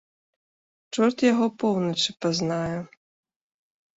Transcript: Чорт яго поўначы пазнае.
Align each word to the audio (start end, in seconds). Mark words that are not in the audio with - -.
Чорт 0.95 1.17
яго 1.31 1.45
поўначы 1.63 2.09
пазнае. 2.27 2.79